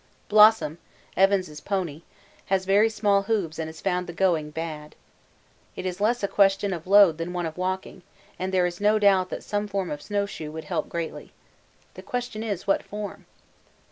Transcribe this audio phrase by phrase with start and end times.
[0.29, 0.79] Blossom,
[1.15, 2.01] Evans' pony,
[2.47, 4.95] has very small hoofs and found the going very bad.
[5.75, 8.01] It is less a question of load than one of walking,
[8.39, 11.33] and there is no doubt that some form of snow shoe would help greatly.
[11.93, 13.27] The question is, what form?